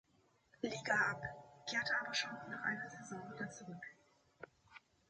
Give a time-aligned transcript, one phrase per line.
[0.63, 1.21] Liga ab,
[1.69, 3.85] kehrte aber schon nach einer Saison wieder zurück.